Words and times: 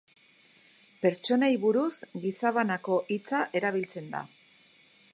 Pertsonei 1.03 1.51
buruz, 1.67 1.93
gizabanako 2.25 2.99
hitza 3.17 3.47
erabiltzen 3.61 4.13
da. 4.17 4.27